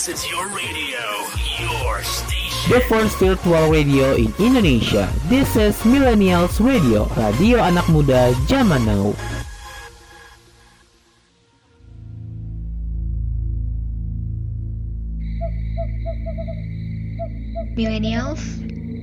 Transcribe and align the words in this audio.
This 0.00 0.24
is 0.24 0.32
your 0.32 0.48
radio, 0.48 1.04
your 1.60 2.00
station. 2.00 2.72
The 2.72 2.80
first 2.88 3.20
virtual 3.20 3.68
radio 3.68 4.16
in 4.16 4.32
Indonesia. 4.40 5.12
This 5.28 5.60
is 5.60 5.76
Millennials 5.84 6.56
Radio, 6.56 7.04
radio 7.20 7.60
anak 7.60 7.84
muda 7.92 8.32
zaman 8.48 8.88
now. 8.88 9.12
Millennials, 17.76 18.40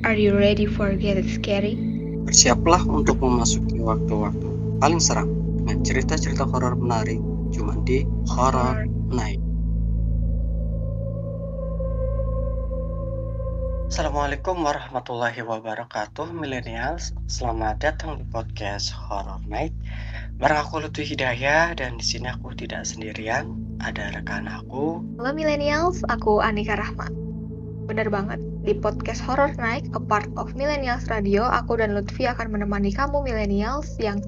are 0.02 0.18
you 0.18 0.34
ready 0.34 0.66
for 0.66 0.98
Get 0.98 1.22
It 1.22 1.30
Scary? 1.30 1.78
Bersiaplah 2.26 2.82
untuk 2.90 3.22
memasuki 3.22 3.78
waktu-waktu 3.86 4.82
paling 4.82 4.98
seram 4.98 5.30
dengan 5.62 5.86
cerita-cerita 5.86 6.50
horor 6.50 6.74
menarik 6.74 7.22
cuma 7.54 7.78
di 7.86 8.02
Horror 8.26 8.90
Night. 9.14 9.47
Assalamualaikum 13.88 14.68
warahmatullahi 14.68 15.40
wabarakatuh 15.48 16.36
Millennials. 16.36 17.16
Selamat 17.32 17.80
datang 17.80 18.20
di 18.20 18.28
podcast 18.28 18.92
Horror 18.92 19.40
Night. 19.48 19.72
Bareng 20.36 20.60
aku 20.60 20.84
Lutfi 20.84 21.08
Hidayah 21.08 21.72
Dan 21.72 21.96
di 21.96 22.04
sini 22.04 22.28
aku 22.28 22.52
tidak 22.52 22.84
sendirian. 22.84 23.56
Ada 23.80 24.12
rekan 24.12 24.52
aku. 24.52 25.00
Halo 25.24 25.32
Millennials, 25.32 26.04
aku 26.12 26.44
Anika 26.44 26.76
Rahma. 26.76 27.08
Bener 27.88 28.12
banget, 28.12 28.44
di 28.68 28.76
podcast 28.76 29.24
Horror 29.24 29.56
Night, 29.56 29.88
a 29.96 30.04
part 30.04 30.28
of 30.36 30.52
Millennials 30.52 31.08
Radio, 31.08 31.48
aku 31.48 31.80
dan 31.80 31.96
Lutfi 31.96 32.28
akan 32.28 32.52
menemani 32.52 32.92
kamu 32.92 33.24
Millennials 33.24 33.96
yang 34.04 34.20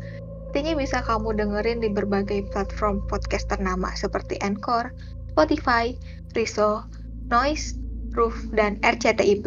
Artinya 0.50 0.82
bisa 0.82 1.06
kamu 1.06 1.38
dengerin 1.38 1.78
di 1.78 1.94
berbagai 1.94 2.50
platform 2.50 3.06
podcast 3.06 3.54
ternama 3.54 3.94
seperti 3.94 4.34
Anchor, 4.42 4.90
Spotify, 5.30 5.94
Riso, 6.34 6.90
Noise, 7.30 7.78
Roof, 8.16 8.36
dan 8.56 8.82
RCTI+. 8.82 9.42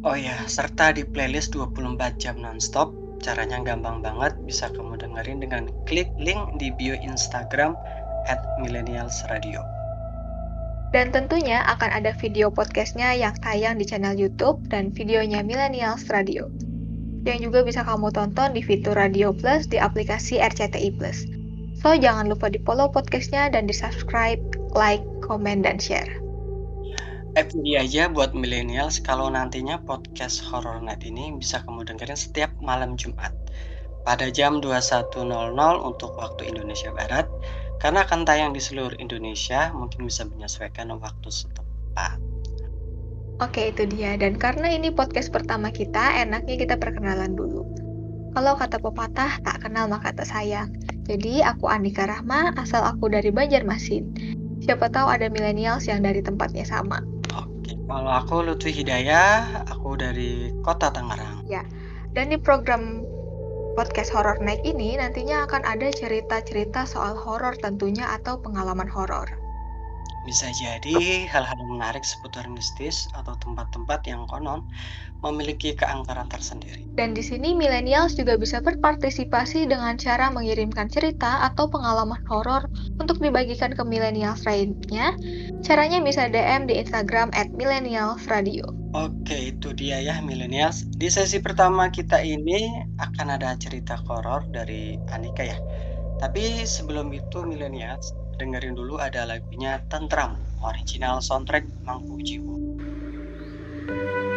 Oh 0.00 0.16
ya, 0.16 0.36
serta 0.48 0.96
di 0.96 1.04
playlist 1.04 1.52
24 1.52 2.16
jam 2.16 2.40
nonstop 2.40 2.92
Caranya 3.20 3.60
gampang 3.60 4.00
banget, 4.00 4.32
bisa 4.48 4.72
kamu 4.72 4.96
dengerin 4.96 5.44
dengan 5.44 5.68
klik 5.84 6.08
link 6.16 6.40
di 6.56 6.72
bio 6.72 6.96
Instagram 6.96 7.76
at 8.24 8.40
Millennials 8.64 9.20
Radio. 9.28 9.60
Dan 10.90 11.12
tentunya 11.12 11.62
akan 11.68 12.00
ada 12.00 12.16
video 12.16 12.50
podcastnya 12.50 13.14
yang 13.14 13.36
tayang 13.44 13.78
di 13.78 13.84
channel 13.86 14.16
YouTube 14.16 14.58
dan 14.72 14.90
videonya 14.90 15.44
Millennials 15.44 16.08
Radio. 16.08 16.48
Yang 17.28 17.52
juga 17.52 17.60
bisa 17.62 17.84
kamu 17.84 18.08
tonton 18.10 18.56
di 18.56 18.64
fitur 18.64 18.96
Radio 18.96 19.36
Plus 19.36 19.68
di 19.68 19.76
aplikasi 19.76 20.40
RCTI 20.40 20.96
Plus. 20.96 21.28
So, 21.84 21.92
jangan 21.92 22.32
lupa 22.32 22.48
di 22.48 22.58
follow 22.64 22.88
podcastnya 22.88 23.52
dan 23.52 23.68
di 23.68 23.76
subscribe, 23.76 24.40
like, 24.72 25.04
komen, 25.20 25.60
dan 25.60 25.76
share. 25.76 26.08
FYI 27.38 27.78
aja 27.78 28.02
buat 28.10 28.34
millennials 28.34 28.98
kalau 28.98 29.30
nantinya 29.30 29.78
podcast 29.86 30.42
Horror 30.42 30.82
Night 30.82 31.06
ini 31.06 31.30
bisa 31.38 31.62
kamu 31.62 31.86
dengerin 31.86 32.18
setiap 32.18 32.50
malam 32.58 32.98
Jumat 32.98 33.30
pada 34.02 34.26
jam 34.34 34.58
21.00 34.58 35.14
untuk 35.78 36.10
waktu 36.18 36.50
Indonesia 36.50 36.90
Barat 36.90 37.30
karena 37.78 38.02
akan 38.02 38.26
tayang 38.26 38.50
di 38.50 38.58
seluruh 38.58 38.98
Indonesia 38.98 39.70
mungkin 39.70 40.10
bisa 40.10 40.26
menyesuaikan 40.26 40.90
waktu 40.98 41.28
setempat. 41.30 42.18
Oke, 43.40 43.72
itu 43.72 43.88
dia. 43.88 44.18
Dan 44.18 44.36
karena 44.36 44.68
ini 44.68 44.92
podcast 44.92 45.32
pertama 45.32 45.72
kita, 45.72 46.20
enaknya 46.20 46.60
kita 46.60 46.74
perkenalan 46.76 47.32
dulu. 47.32 47.64
Kalau 48.36 48.52
kata 48.58 48.76
pepatah, 48.76 49.40
tak 49.40 49.64
kenal 49.64 49.88
maka 49.88 50.12
tak 50.12 50.28
sayang. 50.28 50.68
Jadi, 51.08 51.40
aku 51.40 51.64
Andika 51.72 52.04
Rahma, 52.04 52.52
asal 52.60 52.84
aku 52.84 53.08
dari 53.08 53.32
Banjarmasin. 53.32 54.12
Siapa 54.60 54.92
tahu 54.92 55.08
ada 55.08 55.32
millennials 55.32 55.88
yang 55.88 56.04
dari 56.04 56.20
tempatnya 56.20 56.68
sama. 56.68 57.00
Kalau 57.90 58.12
aku 58.14 58.46
Lutfi 58.46 58.70
Hidayah, 58.70 59.66
aku 59.66 59.98
dari 59.98 60.54
Kota 60.62 60.94
Tangerang. 60.94 61.42
Dan 62.14 62.30
di 62.30 62.38
program 62.38 63.02
podcast 63.74 64.14
Horror 64.14 64.38
Night 64.38 64.62
ini 64.62 64.94
nantinya 64.94 65.50
akan 65.50 65.66
ada 65.66 65.90
cerita-cerita 65.90 66.86
soal 66.86 67.18
horor 67.18 67.58
tentunya 67.58 68.06
atau 68.14 68.38
pengalaman 68.38 68.86
horor. 68.86 69.39
Bisa 70.30 70.46
jadi 70.54 71.26
hal-hal 71.26 71.58
menarik 71.66 72.06
seputar 72.06 72.46
mistis 72.46 73.10
atau 73.18 73.34
tempat-tempat 73.42 74.06
yang 74.06 74.30
konon 74.30 74.62
memiliki 75.26 75.74
keangkaran 75.74 76.30
tersendiri. 76.30 76.86
Dan 76.94 77.18
di 77.18 77.22
sini 77.26 77.50
millennials 77.50 78.14
juga 78.14 78.38
bisa 78.38 78.62
berpartisipasi 78.62 79.66
dengan 79.66 79.98
cara 79.98 80.30
mengirimkan 80.30 80.86
cerita 80.86 81.42
atau 81.50 81.66
pengalaman 81.66 82.22
horor 82.30 82.62
untuk 83.02 83.18
dibagikan 83.18 83.74
ke 83.74 83.82
millennials 83.82 84.46
lainnya. 84.46 85.18
Caranya 85.66 85.98
bisa 85.98 86.30
DM 86.30 86.70
di 86.70 86.78
Instagram 86.78 87.34
at 87.34 87.50
millennialsradio. 87.50 88.70
Oke, 88.94 89.50
itu 89.50 89.74
dia 89.74 89.98
ya 89.98 90.22
millennials. 90.22 90.86
Di 90.94 91.10
sesi 91.10 91.42
pertama 91.42 91.90
kita 91.90 92.22
ini 92.22 92.70
akan 93.02 93.34
ada 93.34 93.58
cerita 93.58 93.98
horor 94.06 94.46
dari 94.46 94.94
Anika 95.10 95.42
ya. 95.42 95.58
Tapi 96.22 96.62
sebelum 96.62 97.10
itu 97.10 97.42
millennials 97.42 98.14
dengerin 98.40 98.72
dulu 98.72 98.96
ada 98.96 99.28
lagunya 99.28 99.84
Tentram, 99.84 100.32
original 100.64 101.20
soundtrack 101.20 101.84
Mangku 101.84 102.16
Jiwo. 102.24 102.56
Berantai 103.84 104.29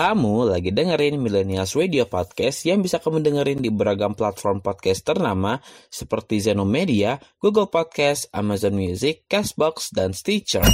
Kamu 0.00 0.48
lagi 0.48 0.72
dengerin 0.72 1.20
Millennials 1.20 1.76
Radio 1.76 2.08
Podcast 2.08 2.64
yang 2.64 2.80
bisa 2.80 2.96
kamu 3.04 3.20
dengerin 3.20 3.60
di 3.60 3.68
beragam 3.68 4.16
platform 4.16 4.64
podcast 4.64 5.04
ternama 5.04 5.60
seperti 5.92 6.40
Zeno 6.40 6.64
Media, 6.64 7.20
Google 7.36 7.68
Podcast, 7.68 8.24
Amazon 8.32 8.80
Music, 8.80 9.28
Castbox, 9.28 9.92
dan 9.92 10.16
Stitcher. 10.16 10.64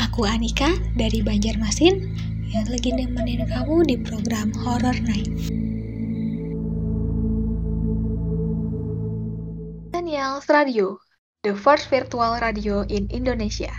Aku 0.00 0.24
Anika 0.24 0.72
dari 0.96 1.20
Banjarmasin 1.20 2.00
yang 2.48 2.64
lagi 2.72 2.96
nemenin 2.96 3.44
kamu 3.44 3.76
di 3.92 4.00
program 4.00 4.48
Horror 4.56 4.96
Night. 5.04 5.52
Millennials 9.92 10.48
Radio, 10.48 10.96
the 11.46 11.54
first 11.54 11.86
virtual 11.94 12.34
radio 12.42 12.82
in 12.90 13.06
Indonesia. 13.14 13.70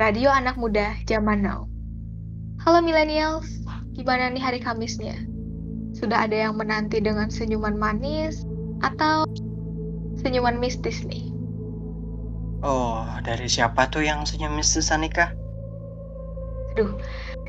Radio 0.00 0.32
anak 0.32 0.56
muda 0.56 0.96
zaman 1.04 1.44
now. 1.44 1.68
Halo 2.64 2.80
millennials, 2.80 3.44
gimana 3.92 4.32
nih 4.32 4.40
hari 4.40 4.56
Kamisnya? 4.56 5.20
Sudah 5.92 6.24
ada 6.24 6.48
yang 6.48 6.56
menanti 6.56 6.96
dengan 6.96 7.28
senyuman 7.28 7.76
manis 7.76 8.48
atau 8.80 9.28
senyuman 10.16 10.56
mistis 10.56 11.04
nih? 11.04 11.28
Oh, 12.64 13.04
dari 13.20 13.52
siapa 13.52 13.92
tuh 13.92 14.00
yang 14.00 14.24
senyum 14.24 14.56
mistis 14.56 14.88
Anika? 14.88 15.36
Aduh, 16.72 16.96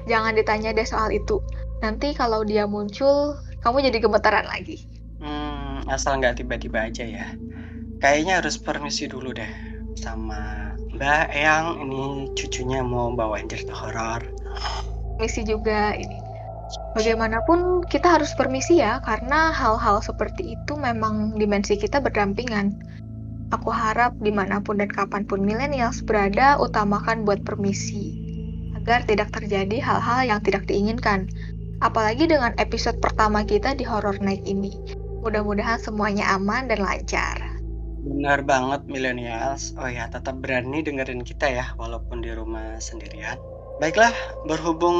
jangan 0.04 0.36
ditanya 0.36 0.76
deh 0.76 0.84
soal 0.84 1.16
itu. 1.16 1.40
Nanti 1.80 2.12
kalau 2.12 2.44
dia 2.44 2.68
muncul, 2.68 3.40
kamu 3.64 3.88
jadi 3.88 4.04
gemetaran 4.04 4.52
lagi. 4.52 4.84
Hmm, 5.24 5.88
asal 5.88 6.20
nggak 6.20 6.44
tiba-tiba 6.44 6.92
aja 6.92 7.08
ya. 7.08 7.40
Kayaknya 8.02 8.42
harus 8.42 8.58
permisi 8.58 9.06
dulu 9.06 9.30
deh 9.30 9.54
sama 9.94 10.74
Mbak 10.98 11.26
Eyang. 11.38 11.86
Ini 11.86 12.34
cucunya 12.34 12.82
mau 12.82 13.14
bawain 13.14 13.46
cerita 13.46 13.78
horor. 13.78 14.26
Misi 15.22 15.46
juga 15.46 15.94
ini. 15.94 16.18
Bagaimanapun 16.98 17.86
kita 17.86 18.18
harus 18.18 18.34
permisi 18.34 18.82
ya, 18.82 18.98
karena 19.06 19.54
hal-hal 19.54 20.02
seperti 20.02 20.58
itu 20.58 20.74
memang 20.74 21.38
dimensi 21.38 21.78
kita 21.78 22.02
berdampingan. 22.02 22.74
Aku 23.52 23.70
harap 23.70 24.16
di 24.18 24.32
mana 24.32 24.64
pun 24.64 24.80
dan 24.80 24.88
kapan 24.88 25.28
pun 25.28 25.44
millennials 25.44 26.02
berada, 26.02 26.56
utamakan 26.58 27.28
buat 27.28 27.44
permisi. 27.44 28.18
Agar 28.82 29.06
tidak 29.06 29.30
terjadi 29.36 29.78
hal-hal 29.84 30.26
yang 30.26 30.40
tidak 30.42 30.66
diinginkan. 30.66 31.30
Apalagi 31.84 32.26
dengan 32.26 32.56
episode 32.58 32.98
pertama 33.04 33.44
kita 33.44 33.76
di 33.76 33.84
Horror 33.84 34.18
Night 34.24 34.48
ini. 34.48 34.74
Mudah-mudahan 35.22 35.78
semuanya 35.78 36.34
aman 36.34 36.72
dan 36.72 36.82
lancar. 36.82 37.51
Benar 38.02 38.42
banget 38.46 38.82
millennials. 38.90 39.78
Oh 39.78 39.86
ya, 39.86 40.10
tetap 40.10 40.42
berani 40.42 40.82
dengerin 40.82 41.22
kita 41.22 41.48
ya, 41.50 41.66
walaupun 41.78 42.26
di 42.26 42.34
rumah 42.34 42.82
sendirian. 42.82 43.38
Baiklah, 43.78 44.14
berhubung 44.46 44.98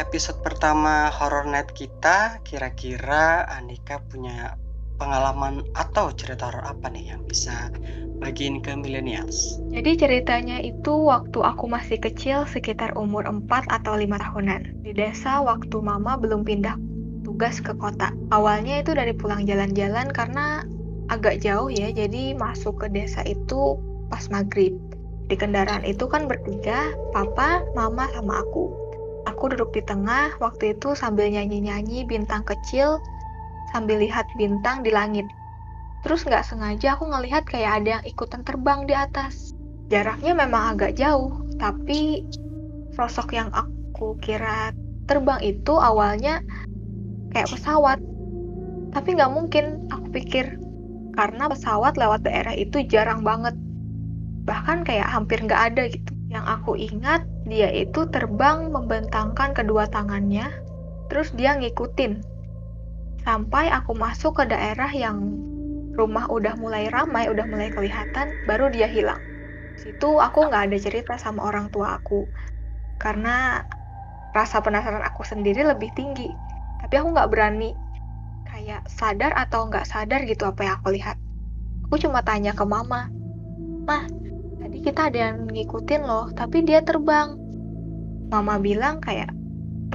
episode 0.00 0.40
pertama 0.40 1.12
Horror 1.12 1.48
Night 1.48 1.72
kita, 1.76 2.40
kira-kira 2.44 3.44
Anika 3.48 4.00
punya 4.08 4.56
pengalaman 5.00 5.64
atau 5.72 6.12
cerita 6.12 6.52
horor 6.52 6.76
apa 6.76 6.92
nih 6.92 7.16
yang 7.16 7.24
bisa 7.24 7.72
bagiin 8.20 8.60
ke 8.60 8.76
millennials? 8.76 9.56
Jadi 9.72 9.96
ceritanya 9.96 10.60
itu 10.60 10.92
waktu 11.08 11.40
aku 11.40 11.64
masih 11.72 11.96
kecil 11.96 12.44
sekitar 12.44 12.92
umur 13.00 13.24
4 13.24 13.48
atau 13.72 13.96
5 13.96 14.04
tahunan. 14.20 14.84
Di 14.84 14.92
desa 14.92 15.40
waktu 15.40 15.80
mama 15.80 16.20
belum 16.20 16.44
pindah 16.44 16.76
tugas 17.24 17.64
ke 17.64 17.72
kota. 17.80 18.12
Awalnya 18.28 18.84
itu 18.84 18.92
dari 18.92 19.16
pulang 19.16 19.48
jalan-jalan 19.48 20.12
karena 20.12 20.68
agak 21.10 21.42
jauh 21.42 21.66
ya, 21.66 21.90
jadi 21.90 22.38
masuk 22.38 22.80
ke 22.80 22.86
desa 22.88 23.26
itu 23.26 23.76
pas 24.06 24.22
maghrib. 24.30 24.78
Di 25.26 25.34
kendaraan 25.34 25.82
itu 25.82 26.06
kan 26.06 26.30
bertiga, 26.30 26.94
papa, 27.10 27.66
mama, 27.74 28.06
sama 28.14 28.46
aku. 28.46 28.70
Aku 29.26 29.50
duduk 29.50 29.74
di 29.74 29.82
tengah, 29.82 30.38
waktu 30.38 30.78
itu 30.78 30.94
sambil 30.94 31.26
nyanyi-nyanyi 31.30 32.06
bintang 32.06 32.46
kecil, 32.46 33.02
sambil 33.74 33.98
lihat 33.98 34.26
bintang 34.38 34.86
di 34.86 34.90
langit. 34.90 35.26
Terus 36.00 36.24
nggak 36.24 36.46
sengaja 36.46 36.96
aku 36.96 37.10
ngelihat 37.10 37.44
kayak 37.44 37.82
ada 37.82 38.00
yang 38.00 38.04
ikutan 38.06 38.40
terbang 38.46 38.88
di 38.88 38.94
atas. 38.96 39.52
Jaraknya 39.90 40.32
memang 40.32 40.78
agak 40.78 40.96
jauh, 40.96 41.44
tapi 41.58 42.24
sosok 42.94 43.34
yang 43.36 43.50
aku 43.52 44.16
kira 44.22 44.72
terbang 45.04 45.42
itu 45.42 45.74
awalnya 45.74 46.40
kayak 47.34 47.50
pesawat. 47.50 47.98
Tapi 48.90 49.08
nggak 49.14 49.30
mungkin, 49.30 49.86
aku 49.92 50.06
pikir, 50.10 50.58
karena 51.14 51.50
pesawat 51.50 51.98
lewat 51.98 52.26
daerah 52.26 52.54
itu 52.54 52.82
jarang 52.86 53.26
banget. 53.26 53.54
Bahkan 54.46 54.86
kayak 54.86 55.08
hampir 55.10 55.42
nggak 55.42 55.62
ada 55.74 55.82
gitu. 55.90 56.12
Yang 56.30 56.46
aku 56.46 56.72
ingat, 56.78 57.26
dia 57.42 57.66
itu 57.74 58.06
terbang 58.06 58.70
membentangkan 58.70 59.50
kedua 59.50 59.90
tangannya, 59.90 60.46
terus 61.10 61.34
dia 61.34 61.58
ngikutin. 61.58 62.22
Sampai 63.26 63.68
aku 63.68 63.98
masuk 63.98 64.38
ke 64.38 64.44
daerah 64.46 64.88
yang 64.94 65.18
rumah 65.98 66.30
udah 66.30 66.54
mulai 66.54 66.86
ramai, 66.86 67.26
udah 67.26 67.44
mulai 67.50 67.68
kelihatan, 67.74 68.30
baru 68.46 68.70
dia 68.70 68.86
hilang. 68.86 69.18
Situ 69.74 70.22
aku 70.22 70.46
nggak 70.46 70.70
ada 70.70 70.78
cerita 70.78 71.14
sama 71.18 71.50
orang 71.50 71.66
tua 71.74 71.98
aku, 71.98 72.30
karena 73.02 73.66
rasa 74.30 74.62
penasaran 74.62 75.02
aku 75.02 75.26
sendiri 75.26 75.66
lebih 75.66 75.90
tinggi. 75.98 76.30
Tapi 76.80 76.94
aku 76.94 77.10
nggak 77.10 77.30
berani 77.32 77.74
kayak 78.60 78.84
sadar 78.92 79.32
atau 79.32 79.72
nggak 79.72 79.88
sadar 79.88 80.28
gitu 80.28 80.44
apa 80.44 80.68
yang 80.68 80.76
aku 80.84 80.92
lihat. 80.92 81.16
Aku 81.88 81.96
cuma 81.96 82.20
tanya 82.20 82.52
ke 82.52 82.60
mama, 82.68 83.08
Mah, 83.88 84.04
tadi 84.60 84.84
kita 84.84 85.08
ada 85.08 85.32
yang 85.32 85.48
ngikutin 85.48 86.04
loh, 86.04 86.28
tapi 86.36 86.60
dia 86.68 86.84
terbang. 86.84 87.40
Mama 88.28 88.60
bilang 88.60 89.00
kayak, 89.00 89.32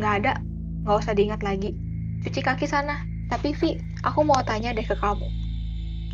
nggak 0.02 0.14
ada, 0.26 0.42
nggak 0.82 0.98
usah 0.98 1.14
diingat 1.14 1.46
lagi. 1.46 1.78
Cuci 2.26 2.42
kaki 2.42 2.66
sana. 2.66 3.06
Tapi 3.30 3.54
Vi, 3.54 3.78
aku 4.02 4.26
mau 4.26 4.42
tanya 4.42 4.74
deh 4.74 4.86
ke 4.86 4.98
kamu. 4.98 5.30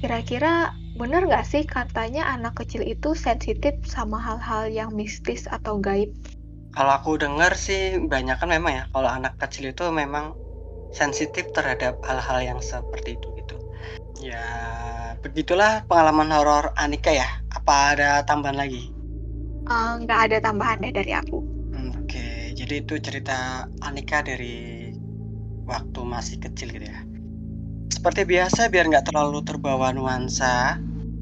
Kira-kira 0.04 0.76
bener 1.00 1.24
nggak 1.24 1.48
sih 1.48 1.64
katanya 1.64 2.28
anak 2.36 2.60
kecil 2.60 2.84
itu 2.84 3.16
sensitif 3.16 3.80
sama 3.88 4.20
hal-hal 4.20 4.68
yang 4.68 4.92
mistis 4.92 5.48
atau 5.48 5.80
gaib? 5.80 6.12
Kalau 6.72 6.92
aku 7.00 7.16
dengar 7.16 7.56
sih 7.56 8.00
banyak 8.00 8.36
kan 8.40 8.48
memang 8.52 8.72
ya 8.76 8.84
kalau 8.92 9.08
anak 9.12 9.36
kecil 9.40 9.72
itu 9.72 9.88
memang 9.92 10.36
sensitif 10.92 11.50
terhadap 11.56 12.00
hal-hal 12.04 12.40
yang 12.56 12.60
seperti 12.60 13.16
itu 13.16 13.28
gitu. 13.40 13.56
Ya 14.22 14.44
begitulah 15.24 15.84
pengalaman 15.88 16.30
horor 16.32 16.76
Anika 16.78 17.10
ya. 17.12 17.28
Apa 17.52 17.96
ada 17.96 18.10
tambahan 18.28 18.60
lagi? 18.60 18.92
Eh, 19.68 19.92
Nggak 20.06 20.20
ada 20.30 20.38
tambahan 20.44 20.78
deh 20.84 20.94
dari 20.94 21.12
aku. 21.16 21.40
Hmm, 21.72 21.92
Oke, 22.04 22.52
jadi 22.54 22.84
itu 22.84 23.00
cerita 23.00 23.66
Anika 23.82 24.20
dari 24.22 24.92
waktu 25.66 26.00
masih 26.04 26.38
kecil 26.44 26.76
gitu 26.76 26.86
ya. 26.86 27.00
Seperti 27.92 28.28
biasa 28.28 28.68
biar 28.68 28.90
nggak 28.92 29.08
terlalu 29.08 29.40
terbawa 29.46 29.94
nuansa, 29.96 30.76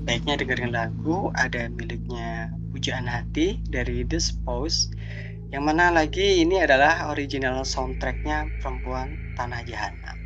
baiknya 0.08 0.40
dengerin 0.40 0.74
lagu 0.74 1.30
ada 1.36 1.68
miliknya 1.70 2.50
Pujaan 2.74 3.06
Hati 3.06 3.60
dari 3.68 4.06
The 4.08 4.18
Spouse 4.22 4.90
yang 5.54 5.64
mana 5.70 5.86
lagi 5.98 6.46
ini 6.46 6.56
adalah 6.66 7.10
original 7.10 7.66
soundtracknya 7.66 8.54
Perempuan 8.60 9.18
Tanah 9.38 9.62
Jahanam. 9.66 10.19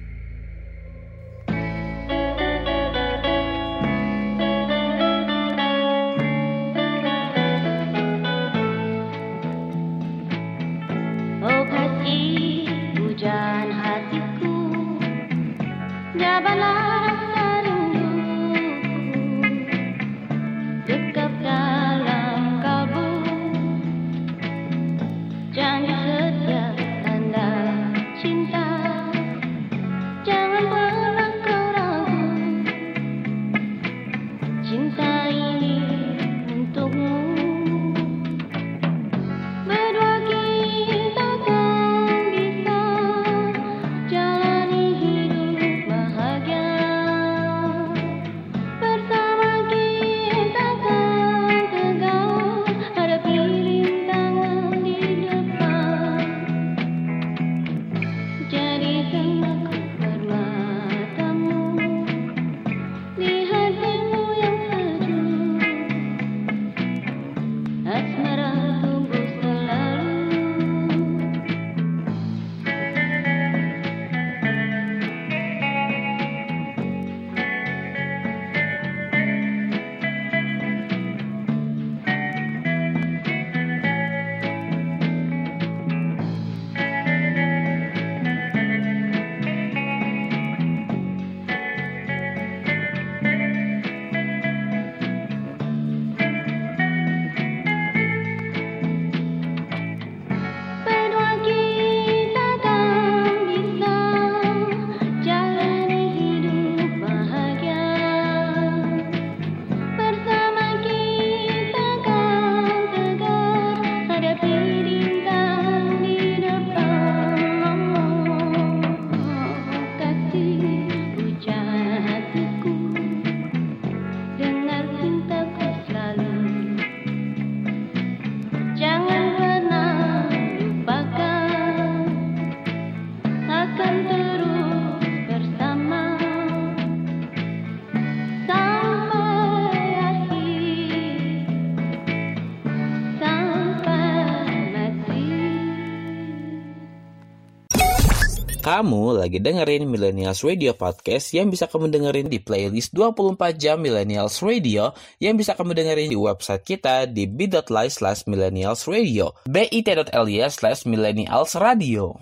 Lagi 149.33 149.49
dengerin 149.49 149.89
Millennials 149.89 150.45
Radio 150.45 150.77
Podcast 150.77 151.33
yang 151.33 151.49
bisa 151.49 151.65
kamu 151.65 151.89
dengerin 151.89 152.29
di 152.29 152.37
playlist 152.37 152.93
24 152.93 153.57
jam 153.57 153.81
Millennials 153.81 154.45
Radio 154.45 154.93
yang 155.17 155.41
bisa 155.41 155.57
kamu 155.57 155.73
dengerin 155.73 156.13
di 156.13 156.13
website 156.13 156.61
kita 156.61 157.09
di 157.09 157.25
bit.ly 157.25 157.89
slash 157.89 158.29
millennials 158.29 158.85
radio 158.85 159.33
bit.ly 159.49 160.37
slash 160.53 160.85
millennials 160.85 161.57
radio. 161.57 162.13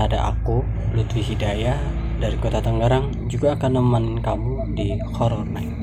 Ada 0.00 0.32
aku, 0.32 0.64
Lutfi 0.96 1.20
Hidayah 1.20 1.76
dari 2.16 2.40
Kota 2.40 2.64
Tangerang 2.64 3.28
juga 3.28 3.60
akan 3.60 3.76
nemenin 3.76 4.24
kamu 4.24 4.72
di 4.72 4.96
Horror 5.20 5.44
Night. 5.44 5.79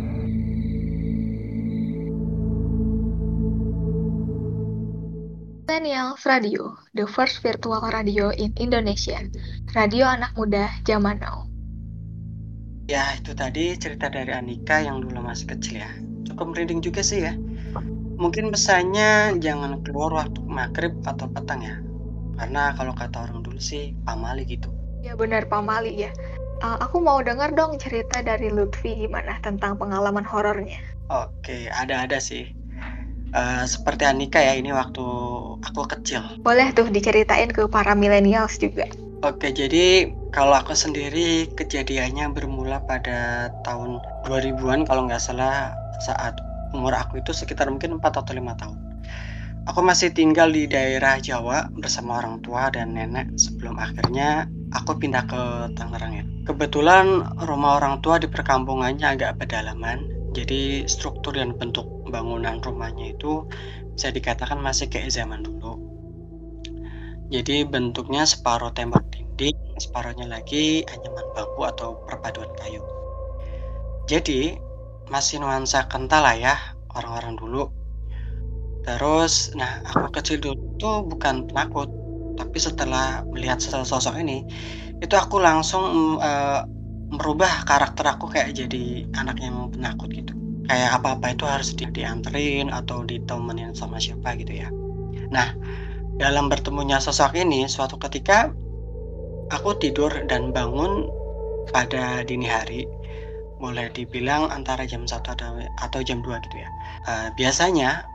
Millennials 5.67 6.23
Radio, 6.23 6.79
the 6.95 7.03
first 7.03 7.43
virtual 7.43 7.83
radio 7.91 8.31
in 8.31 8.55
Indonesia. 8.55 9.19
Radio 9.75 10.07
anak 10.07 10.31
muda 10.39 10.71
zaman 10.87 11.19
now. 11.19 11.43
Ya, 12.87 13.19
itu 13.19 13.35
tadi 13.35 13.75
cerita 13.75 14.07
dari 14.07 14.31
Anika 14.31 14.79
yang 14.79 15.03
dulu 15.03 15.19
masih 15.27 15.51
kecil 15.51 15.83
ya. 15.83 15.91
Cukup 16.23 16.55
merinding 16.55 16.79
juga 16.79 17.03
sih 17.03 17.19
ya. 17.19 17.35
Mungkin 18.15 18.47
pesannya 18.47 19.35
jangan 19.43 19.83
keluar 19.83 20.15
waktu 20.15 20.39
maghrib 20.47 20.95
atau 21.03 21.27
petang 21.27 21.59
ya. 21.59 21.83
Karena 22.39 22.71
kalau 22.79 22.95
kata 22.95 23.27
orang 23.27 23.43
dulu 23.43 23.59
sih 23.59 23.91
pamali 24.07 24.47
gitu. 24.47 24.71
Ya 25.03 25.19
benar 25.19 25.51
Pak 25.51 25.67
Mali 25.67 25.99
ya. 25.99 26.15
Uh, 26.63 26.79
aku 26.79 27.03
mau 27.03 27.19
dengar 27.19 27.51
dong 27.51 27.75
cerita 27.75 28.23
dari 28.23 28.47
Lutfi 28.55 29.03
gimana 29.03 29.35
tentang 29.43 29.75
pengalaman 29.75 30.23
horornya. 30.23 30.79
Oke, 31.11 31.67
ada-ada 31.75 32.23
sih. 32.23 32.55
Eh, 33.37 33.63
seperti 33.69 34.01
Anika 34.09 34.41
ya, 34.41 34.57
ini 34.57 34.73
waktu 34.73 35.05
aku 35.61 35.85
kecil. 35.85 36.25
Boleh 36.41 36.73
tuh 36.73 36.89
diceritain 36.89 37.53
ke 37.53 37.69
para 37.69 37.93
millennials 37.93 38.57
juga. 38.57 38.89
Oke, 39.21 39.53
jadi 39.53 40.09
kalau 40.33 40.57
aku 40.57 40.73
sendiri 40.73 41.45
kejadiannya 41.53 42.33
bermula 42.33 42.81
pada 42.89 43.53
tahun 43.61 44.01
2000-an 44.25 44.89
kalau 44.89 45.05
nggak 45.05 45.21
salah 45.21 45.77
saat 46.01 46.33
umur 46.73 46.97
aku 46.97 47.21
itu 47.21 47.29
sekitar 47.29 47.69
mungkin 47.69 48.01
4 48.01 48.25
atau 48.25 48.33
5 48.33 48.57
tahun. 48.57 48.77
Aku 49.69 49.85
masih 49.85 50.15
tinggal 50.15 50.49
di 50.49 50.65
daerah 50.65 51.19
Jawa 51.21 51.69
bersama 51.77 52.23
orang 52.23 52.39
tua 52.41 52.71
dan 52.73 52.95
nenek 52.95 53.35
sebelum 53.37 53.77
akhirnya 53.77 54.47
aku 54.71 54.97
pindah 54.97 55.27
ke 55.27 55.41
Tangerang 55.75 56.13
ya. 56.15 56.25
Kebetulan 56.47 57.21
rumah 57.43 57.77
orang 57.77 57.99
tua 57.99 58.17
di 58.17 58.31
perkampungannya 58.31 59.17
agak 59.17 59.43
pedalaman, 59.43 60.07
jadi 60.31 60.87
struktur 60.87 61.35
dan 61.35 61.51
bentuk 61.57 61.96
bangunan 62.09 62.59
rumahnya 62.61 63.13
itu 63.15 63.45
bisa 63.93 64.13
dikatakan 64.13 64.59
masih 64.61 64.87
kayak 64.87 65.09
zaman 65.09 65.41
dulu. 65.41 65.79
Jadi 67.27 67.67
bentuknya 67.67 68.23
separuh 68.23 68.71
tembok 68.71 69.03
dinding, 69.11 69.57
separuhnya 69.75 70.31
lagi 70.31 70.87
anyaman 70.87 71.27
bambu 71.35 71.67
atau 71.67 71.99
perpaduan 72.07 72.47
kayu. 72.55 72.79
Jadi 74.07 74.55
masih 75.11 75.43
nuansa 75.43 75.91
kental 75.91 76.23
lah 76.23 76.35
ya 76.39 76.55
orang-orang 76.95 77.35
dulu. 77.35 77.63
Terus, 78.87 79.51
nah 79.59 79.83
aku 79.83 80.15
kecil 80.15 80.39
dulu 80.39 80.79
tuh 80.79 81.03
bukan 81.03 81.51
penakut, 81.51 81.91
tapi 82.39 82.55
setelah 82.55 83.27
melihat 83.27 83.59
sosok 83.59 84.15
ini, 84.23 84.47
itu 85.03 85.11
aku 85.11 85.43
langsung 85.43 86.15
eh, 86.23 86.63
merubah 87.11 87.67
karakter 87.67 88.07
aku 88.15 88.31
kayak 88.31 88.55
jadi 88.55 89.09
anak 89.19 89.43
yang 89.43 89.67
penakut 89.73 90.07
gitu. 90.15 90.36
Kayak 90.67 90.99
apa-apa 90.99 91.31
itu 91.31 91.45
harus 91.47 91.71
di 91.73 91.87
dianterin 91.87 92.67
atau 92.69 93.07
ditemenin 93.07 93.71
sama 93.71 94.03
siapa 94.03 94.35
gitu 94.35 94.51
ya. 94.51 94.67
Nah, 95.31 95.55
dalam 96.19 96.51
bertemunya 96.51 96.99
sosok 96.99 97.39
ini, 97.39 97.71
suatu 97.71 97.95
ketika 97.95 98.51
aku 99.47 99.79
tidur 99.79 100.11
dan 100.27 100.51
bangun 100.51 101.07
pada 101.71 102.23
dini 102.27 102.51
hari, 102.51 102.83
boleh 103.57 103.89
dibilang 103.95 104.51
antara 104.51 104.83
jam 104.83 105.07
1 105.07 105.33
atau, 105.79 105.99
jam 106.03 106.19
2 106.19 106.37
gitu 106.43 106.61
ya. 106.61 106.69
Eh, 107.07 107.29
biasanya 107.33 108.05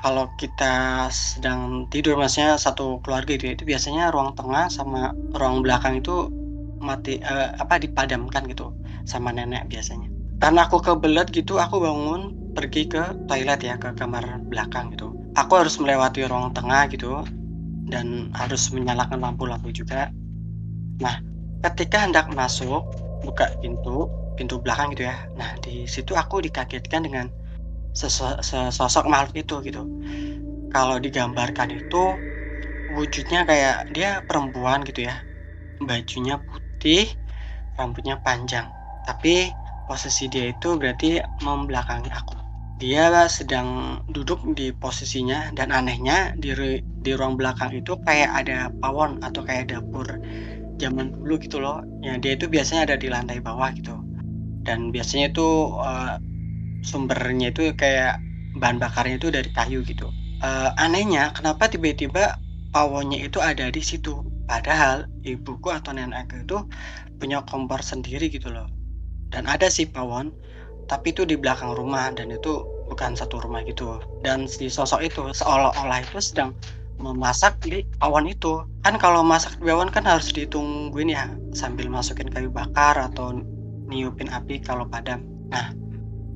kalau 0.00 0.32
kita 0.40 1.06
sedang 1.12 1.86
tidur 1.92 2.16
maksudnya 2.16 2.56
satu 2.56 3.04
keluarga 3.04 3.36
gitu 3.36 3.52
ya, 3.52 3.54
itu 3.54 3.64
biasanya 3.68 4.10
ruang 4.10 4.32
tengah 4.32 4.70
sama 4.72 5.12
ruang 5.36 5.60
belakang 5.60 6.00
itu 6.00 6.30
mati 6.80 7.18
eh, 7.20 7.48
apa 7.58 7.78
dipadamkan 7.82 8.48
gitu 8.48 8.72
sama 9.04 9.34
nenek 9.34 9.66
biasanya. 9.68 10.17
Karena 10.42 10.60
aku 10.66 10.78
kebelet 10.86 11.26
gitu, 11.38 11.52
aku 11.64 11.76
bangun 11.86 12.20
pergi 12.56 12.82
ke 12.92 13.02
toilet 13.28 13.60
ya 13.68 13.74
ke 13.82 13.88
kamar 13.98 14.24
belakang 14.50 14.84
gitu. 14.94 15.06
Aku 15.40 15.52
harus 15.60 15.74
melewati 15.82 16.20
ruang 16.30 16.50
tengah 16.56 16.82
gitu 16.94 17.22
dan 17.92 18.06
harus 18.40 18.62
menyalakan 18.76 19.18
lampu-lampu 19.24 19.68
juga. 19.74 20.10
Nah, 21.04 21.16
ketika 21.64 21.96
hendak 22.06 22.26
masuk 22.38 22.82
buka 23.24 23.46
pintu 23.62 24.10
pintu 24.38 24.54
belakang 24.62 24.94
gitu 24.94 25.04
ya. 25.10 25.16
Nah, 25.38 25.50
di 25.64 25.86
situ 25.90 26.12
aku 26.22 26.36
dikagetkan 26.46 27.02
dengan 27.06 27.26
seso- 28.00 28.40
sesosok 28.48 29.04
makhluk 29.12 29.36
itu 29.44 29.54
gitu. 29.68 29.82
Kalau 30.74 30.96
digambarkan 31.04 31.70
itu 31.80 32.02
wujudnya 32.96 33.40
kayak 33.48 33.76
dia 33.94 34.10
perempuan 34.28 34.80
gitu 34.88 35.00
ya. 35.08 35.14
Bajunya 35.88 36.36
putih, 36.48 37.04
rambutnya 37.78 38.16
panjang. 38.26 38.66
Tapi 39.06 39.34
posisi 39.88 40.24
dia 40.32 40.44
itu 40.54 40.68
berarti 40.80 41.08
membelakangi 41.46 42.10
aku. 42.20 42.36
Dia 42.82 43.26
sedang 43.38 43.68
duduk 44.14 44.38
di 44.58 44.66
posisinya 44.82 45.38
dan 45.56 45.68
anehnya 45.78 46.16
di 46.42 46.50
di 47.04 47.10
ruang 47.18 47.34
belakang 47.40 47.70
itu 47.80 47.92
kayak 48.06 48.30
ada 48.40 48.58
pawon 48.80 49.18
atau 49.26 49.42
kayak 49.48 49.64
dapur 49.72 50.06
zaman 50.82 51.06
dulu 51.16 51.34
gitu 51.44 51.58
loh. 51.64 51.78
Ya 52.06 52.12
dia 52.22 52.32
itu 52.38 52.46
biasanya 52.54 52.82
ada 52.86 52.96
di 53.02 53.08
lantai 53.14 53.38
bawah 53.46 53.70
gitu. 53.78 53.94
Dan 54.66 54.78
biasanya 54.94 55.26
itu 55.32 55.48
eh, 55.88 56.14
sumbernya 56.90 57.46
itu 57.52 57.62
kayak 57.82 58.12
bahan 58.60 58.78
bakarnya 58.84 59.16
itu 59.20 59.28
dari 59.36 59.50
kayu 59.58 59.78
gitu. 59.90 60.06
Eh, 60.48 60.70
anehnya 60.84 61.22
kenapa 61.36 61.64
tiba-tiba 61.72 62.24
pawonnya 62.74 63.18
itu 63.26 63.38
ada 63.50 63.66
di 63.76 63.82
situ? 63.90 64.14
Padahal 64.48 65.04
ibuku 65.32 65.68
atau 65.78 65.92
nenekku 65.96 66.36
itu 66.46 66.56
punya 67.20 67.38
kompor 67.48 67.80
sendiri 67.90 68.30
gitu 68.32 68.48
loh. 68.56 68.77
Dan 69.28 69.44
ada 69.44 69.68
sih 69.68 69.84
pawon, 69.84 70.32
tapi 70.88 71.12
itu 71.12 71.24
di 71.28 71.36
belakang 71.36 71.76
rumah 71.76 72.08
dan 72.12 72.32
itu 72.32 72.64
bukan 72.88 73.12
satu 73.12 73.40
rumah 73.44 73.64
gitu. 73.64 74.00
Dan 74.24 74.48
si 74.48 74.72
sosok 74.72 75.04
itu 75.04 75.22
seolah-olah 75.32 76.00
itu 76.04 76.20
sedang 76.20 76.56
memasak 76.98 77.56
di 77.62 77.84
pawon 78.00 78.28
itu. 78.28 78.64
Kan 78.82 78.96
kalau 78.96 79.20
masak 79.20 79.56
di 79.60 79.68
pawon 79.68 79.92
kan 79.92 80.08
harus 80.08 80.32
ditungguin 80.32 81.12
ya 81.12 81.28
sambil 81.52 81.92
masukin 81.92 82.28
kayu 82.32 82.48
bakar 82.48 82.96
atau 82.96 83.36
niupin 83.88 84.32
api 84.32 84.60
kalau 84.64 84.88
padam. 84.88 85.24
Nah, 85.48 85.72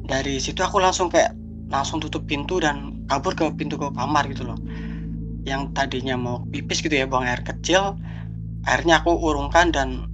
dari 0.09 0.41
situ 0.41 0.61
aku 0.61 0.81
langsung 0.81 1.09
kayak 1.09 1.37
langsung 1.73 2.05
tutup 2.05 2.29
pintu 2.29 2.61
dan 2.61 3.01
kabur 3.09 3.33
ke 3.33 3.49
pintu 3.57 3.81
ke 3.81 3.89
kamar 3.97 4.29
gitu 4.29 4.45
loh 4.45 4.61
yang 5.43 5.75
tadinya 5.75 6.15
mau 6.15 6.45
pipis 6.53 6.85
gitu 6.85 6.95
ya 6.95 7.09
buang 7.09 7.27
air 7.27 7.43
kecil 7.43 7.99
akhirnya 8.69 9.03
aku 9.03 9.11
urungkan 9.17 9.75
dan 9.75 10.07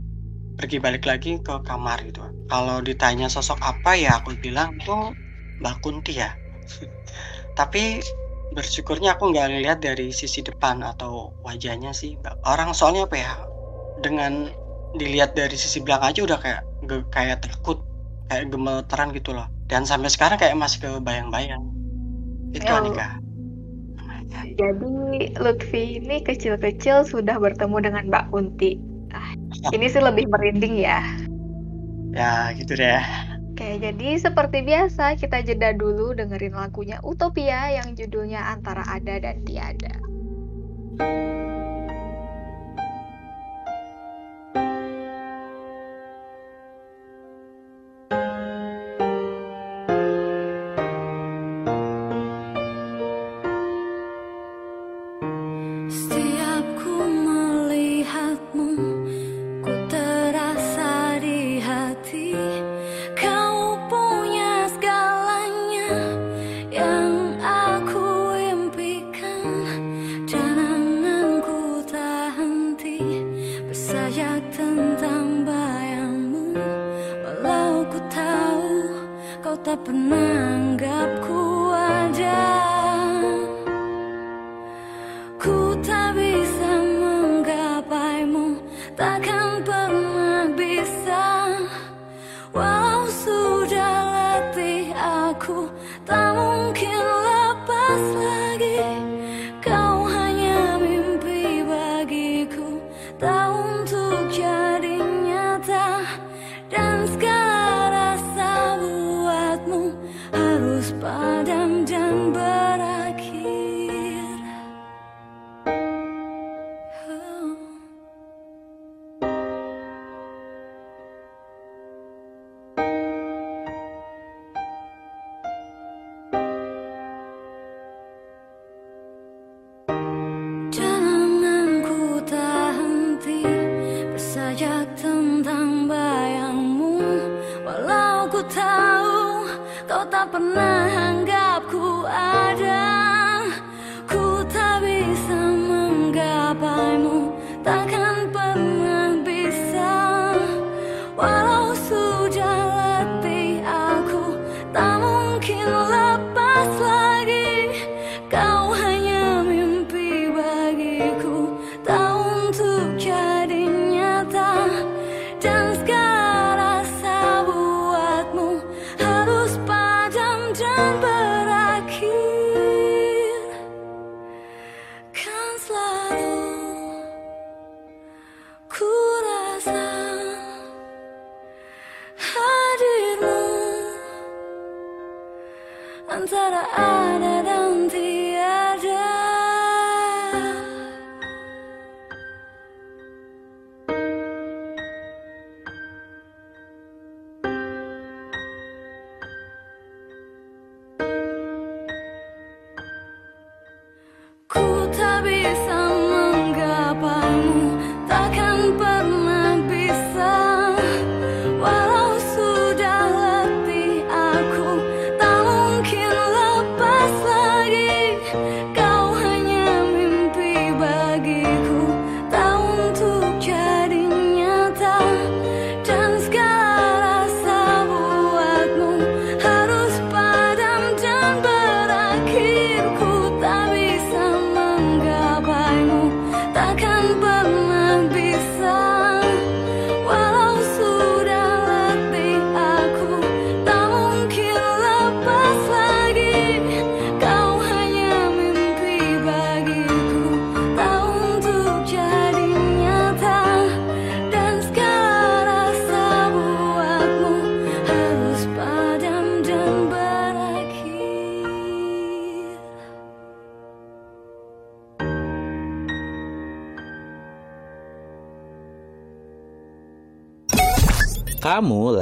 pergi 0.56 0.80
balik 0.80 1.04
lagi 1.04 1.36
ke 1.42 1.54
kamar 1.66 2.00
gitu 2.06 2.24
kalau 2.48 2.80
ditanya 2.80 3.28
sosok 3.28 3.60
apa 3.60 3.94
ya 3.94 4.18
aku 4.18 4.34
bilang 4.40 4.74
itu 4.80 5.12
Mbak 5.60 5.76
Kunti 5.84 6.16
ya 6.16 6.32
tapi 7.58 8.00
bersyukurnya 8.56 9.20
aku 9.20 9.28
nggak 9.28 9.46
ngeliat 9.52 9.78
dari 9.84 10.08
sisi 10.08 10.40
depan 10.40 10.80
atau 10.80 11.36
wajahnya 11.44 11.92
sih 11.92 12.16
orang 12.48 12.72
soalnya 12.72 13.04
apa 13.04 13.16
ya 13.20 13.32
dengan 14.00 14.48
dilihat 14.96 15.36
dari 15.36 15.52
sisi 15.52 15.84
belakang 15.84 16.16
aja 16.16 16.20
udah 16.24 16.38
kayak 16.40 16.62
kayak 17.12 17.44
takut 17.44 17.84
kayak 18.32 18.48
gemeteran 18.48 19.12
gitu 19.12 19.36
loh 19.36 19.44
dan 19.68 19.84
sampai 19.84 20.08
sekarang 20.08 20.40
kayak 20.40 20.56
masih 20.56 20.80
kebayang-bayang 20.80 21.60
itu 22.56 22.64
Ya. 22.64 22.80
Anika 22.80 23.20
Jadi 24.58 25.38
Lutfi 25.38 26.02
ini 26.02 26.18
kecil-kecil 26.20 27.06
sudah 27.06 27.38
bertemu 27.38 27.78
dengan 27.78 28.04
Mbak 28.10 28.24
Kunti. 28.34 28.74
Ah, 29.14 29.32
ini 29.72 29.86
sih 29.86 30.02
lebih 30.02 30.26
merinding 30.26 30.82
ya. 30.82 31.00
Ya 32.12 32.52
gitu 32.56 32.76
deh 32.78 33.02
Oke, 33.58 33.74
jadi 33.82 34.22
seperti 34.22 34.62
biasa 34.62 35.18
kita 35.18 35.42
jeda 35.42 35.74
dulu 35.74 36.14
dengerin 36.14 36.54
lagunya 36.54 37.02
Utopia 37.02 37.74
yang 37.74 37.98
judulnya 37.98 38.54
Antara 38.54 38.86
Ada 38.86 39.18
dan 39.18 39.42
Tiada. 39.42 39.98
Janganku 41.02 41.77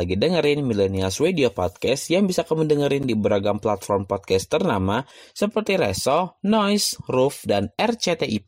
lagi 0.07 0.23
dengerin 0.23 0.63
Millennials 0.63 1.19
Radio 1.19 1.51
Podcast 1.51 2.07
yang 2.15 2.31
bisa 2.31 2.47
kamu 2.47 2.71
dengerin 2.71 3.11
di 3.11 3.19
beragam 3.19 3.59
platform 3.59 4.07
podcast 4.07 4.47
ternama 4.47 5.03
seperti 5.35 5.75
Reso, 5.75 6.39
Noise, 6.47 6.95
Roof, 7.11 7.43
dan 7.43 7.75
RCTI+. 7.75 8.39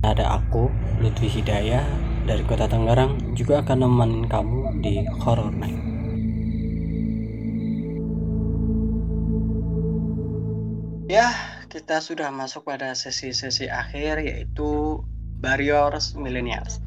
Ada 0.00 0.40
aku, 0.40 0.72
Lutfi 1.04 1.28
Hidayah 1.28 1.84
dari 2.24 2.48
Kota 2.48 2.64
Tangerang 2.64 3.36
juga 3.36 3.60
akan 3.60 3.84
nemenin 3.84 4.24
kamu 4.24 4.80
di 4.80 5.04
Horror 5.04 5.52
Night. 5.52 5.80
Ya, 11.12 11.28
kita 11.68 12.00
sudah 12.00 12.32
masuk 12.32 12.64
pada 12.64 12.96
sesi-sesi 12.96 13.68
akhir 13.68 14.24
yaitu 14.24 15.04
Barriers 15.40 16.12
Millennials. 16.20 16.84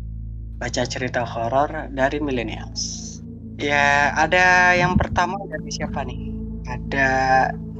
Baca 0.61 0.85
cerita 0.85 1.25
horor 1.25 1.89
dari 1.89 2.21
Millennials. 2.21 3.17
Ya, 3.57 4.13
ada 4.13 4.77
yang 4.77 4.93
pertama 4.93 5.41
dari 5.49 5.73
siapa 5.73 6.05
nih? 6.05 6.29
Ada 6.69 7.09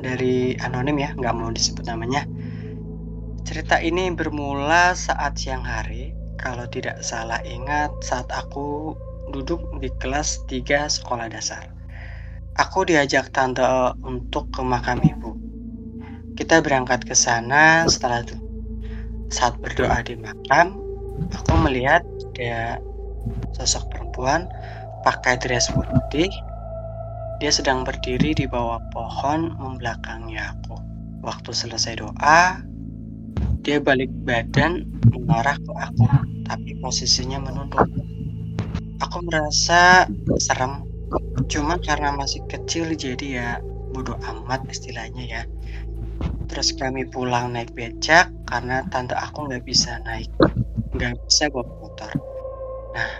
dari 0.01 0.57
anonim 0.57 0.97
ya, 0.97 1.13
nggak 1.13 1.35
mau 1.37 1.53
disebut 1.53 1.85
namanya. 1.85 2.25
Cerita 3.45 3.77
ini 3.77 4.09
bermula 4.17 4.97
saat 4.97 5.37
siang 5.37 5.61
hari, 5.61 6.17
kalau 6.41 6.65
tidak 6.65 7.05
salah 7.05 7.37
ingat 7.45 7.93
saat 8.01 8.25
aku 8.33 8.97
duduk 9.29 9.61
di 9.77 9.93
kelas 10.01 10.41
3 10.49 10.89
sekolah 10.89 11.29
dasar. 11.29 11.69
Aku 12.57 12.81
diajak 12.81 13.29
tante 13.29 13.65
untuk 14.01 14.49
ke 14.49 14.61
makam 14.65 15.05
ibu. 15.05 15.37
Kita 16.33 16.65
berangkat 16.65 17.05
ke 17.05 17.13
sana 17.13 17.85
setelah 17.85 18.25
itu. 18.25 18.42
Saat 19.29 19.59
berdoa 19.63 20.01
di 20.03 20.17
makam, 20.19 20.79
aku 21.31 21.53
melihat 21.63 22.03
ada 22.33 22.81
sosok 23.55 23.93
perempuan 23.93 24.49
pakai 25.05 25.37
dress 25.39 25.69
putih. 25.71 26.31
Dia 27.39 27.51
sedang 27.51 27.83
berdiri 27.83 28.31
di 28.33 28.47
bawah 28.47 28.79
pohon 28.95 29.53
membelakangi 29.59 30.39
aku. 30.39 30.79
Waktu 31.23 31.51
selesai 31.55 32.03
doa, 32.03 32.59
dia 33.63 33.79
balik 33.79 34.11
badan 34.27 34.83
mengarah 35.11 35.55
ke 35.55 35.71
aku, 35.71 36.07
tapi 36.47 36.75
posisinya 36.83 37.39
menunduk. 37.39 37.87
Aku 38.99 39.23
merasa 39.27 40.07
serem, 40.39 40.83
cuma 41.47 41.79
karena 41.79 42.11
masih 42.15 42.43
kecil 42.47 42.91
jadi 42.95 43.27
ya 43.27 43.49
bodoh 43.93 44.19
amat 44.19 44.67
istilahnya 44.67 45.23
ya. 45.23 45.41
Terus 46.49 46.75
kami 46.75 47.07
pulang 47.07 47.55
naik 47.55 47.71
becak 47.73 48.29
karena 48.49 48.83
tante 48.91 49.15
aku 49.15 49.47
nggak 49.49 49.63
bisa 49.63 49.99
naik, 50.03 50.29
nggak 50.93 51.15
bisa 51.27 51.49
bawa 51.49 51.65
motor. 51.79 52.11
Nah, 52.93 53.11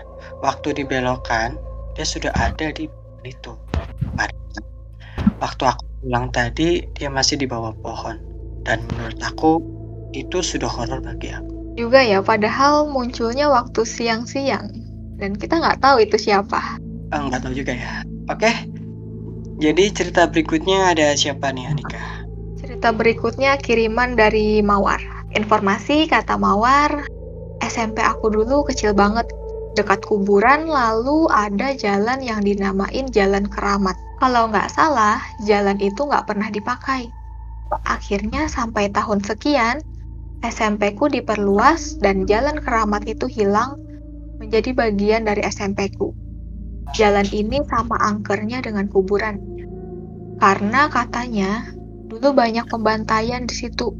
waktu 0.44 0.84
dibelokan 0.84 1.58
dia 1.94 2.06
sudah 2.06 2.30
ada 2.34 2.70
di 2.70 2.86
itu. 3.24 3.52
Waktu 5.40 5.62
aku 5.64 5.84
pulang 6.04 6.28
tadi, 6.32 6.84
dia 6.96 7.08
masih 7.08 7.40
di 7.40 7.46
bawah 7.48 7.72
pohon. 7.80 8.20
Dan 8.64 8.84
menurut 8.92 9.20
aku, 9.20 9.52
itu 10.16 10.40
sudah 10.40 10.68
horor 10.68 11.00
bagi 11.04 11.32
aku. 11.32 11.76
Juga 11.76 12.00
ya, 12.00 12.22
padahal 12.22 12.88
munculnya 12.88 13.50
waktu 13.50 13.82
siang-siang. 13.84 14.72
Dan 15.20 15.36
kita 15.36 15.58
nggak 15.58 15.80
tahu 15.84 16.04
itu 16.04 16.16
siapa. 16.16 16.78
Eh, 17.12 17.20
nggak 17.20 17.44
tahu 17.44 17.52
juga 17.56 17.72
ya. 17.76 18.04
Oke, 18.30 18.52
jadi 19.60 19.84
cerita 19.92 20.24
berikutnya 20.28 20.96
ada 20.96 21.12
siapa 21.12 21.52
nih 21.52 21.68
Anika? 21.68 22.00
Cerita 22.84 23.00
berikutnya 23.00 23.56
kiriman 23.56 24.12
dari 24.12 24.60
Mawar. 24.60 25.00
Informasi 25.32 26.04
kata 26.04 26.36
Mawar, 26.36 27.08
SMP 27.64 28.04
aku 28.04 28.28
dulu 28.28 28.60
kecil 28.68 28.92
banget. 28.92 29.24
Dekat 29.72 30.04
kuburan 30.04 30.68
lalu 30.68 31.24
ada 31.32 31.72
jalan 31.80 32.20
yang 32.20 32.44
dinamain 32.44 33.08
Jalan 33.08 33.48
Keramat. 33.48 33.96
Kalau 34.20 34.52
nggak 34.52 34.68
salah, 34.68 35.16
jalan 35.48 35.80
itu 35.80 35.96
nggak 35.96 36.28
pernah 36.28 36.52
dipakai. 36.52 37.08
Akhirnya 37.88 38.52
sampai 38.52 38.92
tahun 38.92 39.24
sekian, 39.24 39.80
SMP 40.44 40.92
ku 40.92 41.08
diperluas 41.08 41.96
dan 42.04 42.28
Jalan 42.28 42.60
Keramat 42.60 43.08
itu 43.08 43.24
hilang 43.32 43.80
menjadi 44.36 44.76
bagian 44.76 45.24
dari 45.24 45.40
SMP 45.48 45.88
ku. 45.88 46.12
Jalan 46.92 47.24
ini 47.32 47.64
sama 47.64 47.96
angkernya 47.96 48.60
dengan 48.60 48.92
kuburan. 48.92 49.40
Karena 50.36 50.92
katanya 50.92 51.64
dulu 52.14 52.30
banyak 52.30 52.70
pembantaian 52.70 53.42
di 53.42 53.54
situ 53.58 53.90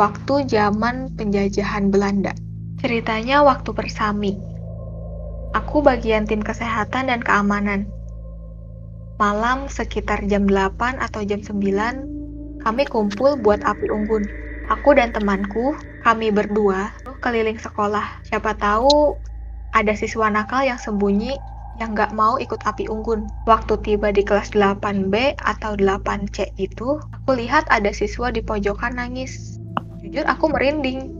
waktu 0.00 0.48
zaman 0.48 1.12
penjajahan 1.12 1.92
Belanda. 1.92 2.32
Ceritanya 2.80 3.44
waktu 3.44 3.68
bersami. 3.76 4.40
Aku 5.52 5.84
bagian 5.84 6.24
tim 6.24 6.40
kesehatan 6.40 7.12
dan 7.12 7.20
keamanan. 7.20 7.84
Malam 9.20 9.68
sekitar 9.68 10.24
jam 10.26 10.48
8 10.48 10.98
atau 10.98 11.20
jam 11.22 11.44
9, 11.44 12.64
kami 12.64 12.82
kumpul 12.88 13.36
buat 13.38 13.60
api 13.62 13.92
unggun. 13.92 14.24
Aku 14.72 14.96
dan 14.96 15.12
temanku, 15.12 15.76
kami 16.00 16.32
berdua, 16.32 16.90
keliling 17.20 17.60
sekolah. 17.60 18.24
Siapa 18.24 18.56
tahu 18.56 19.20
ada 19.70 19.92
siswa 19.92 20.32
nakal 20.32 20.64
yang 20.64 20.80
sembunyi 20.80 21.36
yang 21.82 21.94
nggak 21.94 22.14
mau 22.14 22.38
ikut 22.38 22.62
api 22.62 22.86
unggun. 22.86 23.26
Waktu 23.46 23.78
tiba 23.82 24.14
di 24.14 24.22
kelas 24.22 24.54
8B 24.54 25.38
atau 25.42 25.74
8C 25.74 26.54
itu, 26.58 26.98
aku 27.00 27.30
lihat 27.34 27.66
ada 27.70 27.90
siswa 27.90 28.30
di 28.30 28.40
pojokan 28.42 28.98
nangis. 28.98 29.58
Jujur 30.02 30.26
aku 30.26 30.50
merinding. 30.50 31.10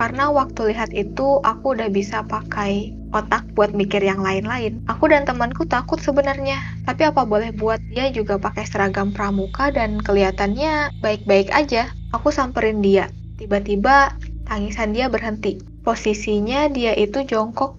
Karena 0.00 0.32
waktu 0.32 0.72
lihat 0.72 0.96
itu, 0.96 1.44
aku 1.44 1.76
udah 1.76 1.92
bisa 1.92 2.24
pakai 2.24 2.96
otak 3.12 3.44
buat 3.52 3.76
mikir 3.76 4.00
yang 4.00 4.24
lain-lain. 4.24 4.80
Aku 4.88 5.10
dan 5.12 5.28
temanku 5.28 5.68
takut 5.68 6.00
sebenarnya, 6.00 6.56
tapi 6.88 7.04
apa 7.04 7.26
boleh 7.28 7.52
buat 7.52 7.82
dia 7.92 8.08
juga 8.08 8.40
pakai 8.40 8.64
seragam 8.64 9.12
pramuka 9.12 9.68
dan 9.68 10.00
kelihatannya 10.00 10.94
baik-baik 11.04 11.52
aja. 11.52 11.92
Aku 12.16 12.32
samperin 12.32 12.80
dia. 12.80 13.12
Tiba-tiba 13.36 14.16
tangisan 14.48 14.96
dia 14.96 15.12
berhenti. 15.12 15.60
Posisinya 15.84 16.72
dia 16.72 16.96
itu 16.96 17.24
jongkok 17.24 17.76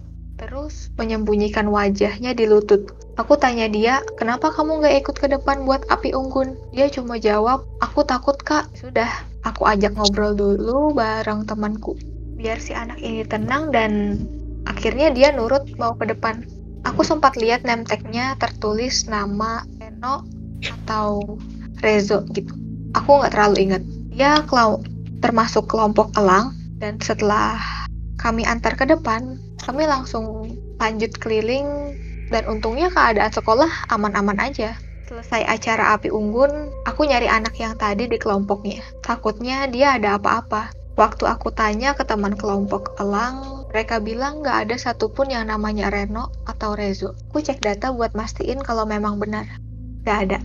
terus 0.62 0.94
menyembunyikan 0.94 1.66
wajahnya 1.74 2.38
di 2.38 2.46
lutut. 2.46 2.94
Aku 3.18 3.34
tanya 3.34 3.66
dia, 3.66 3.98
kenapa 4.14 4.54
kamu 4.54 4.86
gak 4.86 4.94
ikut 5.02 5.16
ke 5.18 5.26
depan 5.26 5.66
buat 5.66 5.82
api 5.90 6.14
unggun? 6.14 6.54
Dia 6.70 6.86
cuma 6.86 7.18
jawab, 7.18 7.66
aku 7.82 8.06
takut 8.06 8.38
kak. 8.38 8.70
Sudah, 8.78 9.10
aku 9.42 9.66
ajak 9.66 9.98
ngobrol 9.98 10.38
dulu 10.38 10.94
bareng 10.94 11.50
temanku. 11.50 11.98
Biar 12.38 12.62
si 12.62 12.78
anak 12.78 13.02
ini 13.02 13.26
tenang 13.26 13.74
dan 13.74 14.22
akhirnya 14.70 15.10
dia 15.10 15.34
nurut 15.34 15.66
mau 15.82 15.98
ke 15.98 16.06
depan. 16.06 16.46
Aku 16.86 17.02
sempat 17.02 17.34
lihat 17.34 17.66
name 17.66 17.82
tertulis 18.38 19.10
nama 19.10 19.66
Reno 19.82 20.22
atau 20.62 21.38
Rezo 21.82 22.22
gitu. 22.38 22.54
Aku 22.94 23.18
nggak 23.18 23.34
terlalu 23.34 23.56
ingat. 23.66 23.82
Dia 24.14 24.46
termasuk 25.18 25.66
kelompok 25.66 26.14
elang 26.14 26.54
dan 26.78 27.02
setelah 27.02 27.58
kami 28.22 28.46
antar 28.46 28.78
ke 28.78 28.86
depan, 28.86 29.42
kami 29.62 29.86
langsung 29.86 30.50
lanjut 30.82 31.14
keliling 31.22 31.94
dan 32.34 32.42
untungnya 32.50 32.90
keadaan 32.90 33.30
sekolah 33.30 33.70
aman-aman 33.92 34.38
aja. 34.42 34.74
Selesai 35.06 35.44
acara 35.44 35.94
api 35.94 36.08
unggun, 36.08 36.72
aku 36.88 37.04
nyari 37.04 37.28
anak 37.28 37.54
yang 37.60 37.76
tadi 37.76 38.08
di 38.08 38.16
kelompoknya. 38.16 38.80
Takutnya 39.04 39.68
dia 39.68 40.00
ada 40.00 40.16
apa-apa. 40.18 40.72
Waktu 40.96 41.24
aku 41.24 41.52
tanya 41.52 41.96
ke 41.96 42.04
teman 42.04 42.36
kelompok 42.36 42.96
elang, 43.00 43.64
mereka 43.72 44.00
bilang 44.00 44.44
nggak 44.44 44.68
ada 44.68 44.76
satupun 44.76 45.32
yang 45.32 45.48
namanya 45.48 45.88
Reno 45.88 46.28
atau 46.44 46.76
Rezo. 46.76 47.16
Aku 47.32 47.40
cek 47.40 47.64
data 47.64 47.92
buat 47.92 48.12
mastiin 48.12 48.60
kalau 48.60 48.84
memang 48.84 49.16
benar. 49.16 49.48
Nggak 50.04 50.18
ada. 50.28 50.38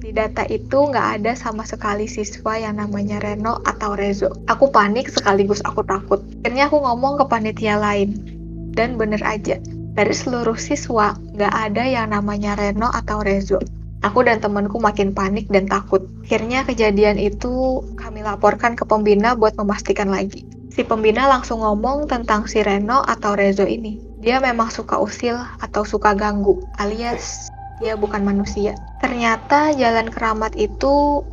Di 0.00 0.16
data 0.16 0.48
itu 0.48 0.78
nggak 0.88 1.20
ada 1.20 1.32
sama 1.36 1.64
sekali 1.64 2.08
siswa 2.08 2.56
yang 2.56 2.80
namanya 2.80 3.20
Reno 3.20 3.60
atau 3.64 3.96
Rezo. 3.96 4.32
Aku 4.48 4.72
panik 4.72 5.12
sekaligus 5.12 5.60
aku 5.64 5.84
takut. 5.84 6.24
Akhirnya 6.44 6.72
aku 6.72 6.80
ngomong 6.80 7.20
ke 7.20 7.24
panitia 7.28 7.76
lain. 7.76 8.29
Dan 8.74 8.96
bener 8.96 9.20
aja, 9.26 9.58
dari 9.94 10.14
seluruh 10.14 10.56
siswa 10.56 11.18
nggak 11.34 11.54
ada 11.54 11.84
yang 11.84 12.14
namanya 12.14 12.54
Reno 12.54 12.88
atau 12.88 13.20
Rezo. 13.20 13.58
Aku 14.00 14.24
dan 14.24 14.40
temanku 14.40 14.80
makin 14.80 15.12
panik 15.12 15.50
dan 15.52 15.68
takut. 15.68 16.08
Akhirnya 16.24 16.64
kejadian 16.64 17.20
itu 17.20 17.84
kami 18.00 18.24
laporkan 18.24 18.72
ke 18.72 18.88
pembina 18.88 19.36
buat 19.36 19.52
memastikan 19.60 20.08
lagi. 20.08 20.48
Si 20.72 20.86
pembina 20.86 21.28
langsung 21.28 21.60
ngomong 21.60 22.08
tentang 22.08 22.48
si 22.48 22.64
Reno 22.64 23.04
atau 23.04 23.36
Rezo 23.36 23.68
ini. 23.68 24.00
Dia 24.20 24.40
memang 24.40 24.72
suka 24.72 25.00
usil 25.00 25.36
atau 25.60 25.84
suka 25.84 26.12
ganggu, 26.12 26.60
alias 26.76 27.52
dia 27.80 27.96
bukan 27.96 28.20
manusia. 28.20 28.76
Ternyata 29.00 29.72
jalan 29.72 30.12
keramat 30.12 30.52
itu 30.54 31.24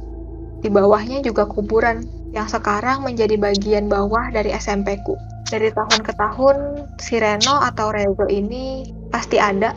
di 0.63 0.71
bawahnya 0.71 1.19
juga 1.21 1.45
kuburan 1.45 2.07
yang 2.31 2.47
sekarang 2.47 3.03
menjadi 3.03 3.35
bagian 3.35 3.91
bawah 3.91 4.31
dari 4.31 4.55
SMP 4.55 4.95
ku. 5.03 5.19
Dari 5.47 5.71
tahun 5.71 6.03
ke 6.03 6.11
tahun, 6.19 6.57
si 6.99 7.23
Reno 7.23 7.63
atau 7.63 7.95
Rezo 7.95 8.27
ini 8.27 8.83
pasti 9.07 9.39
ada 9.39 9.71